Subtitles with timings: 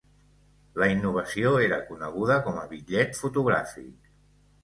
[0.83, 4.11] La innovació era coneguda com a "bitllet fotogràfic".